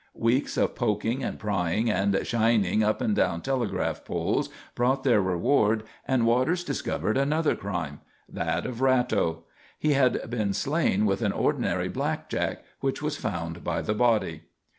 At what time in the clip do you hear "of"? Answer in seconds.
0.57-0.73, 8.65-8.81